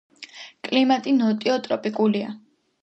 კლიმატი 0.69 1.15
ნოტიო 1.21 1.59
ტროპიკულია. 1.69 2.37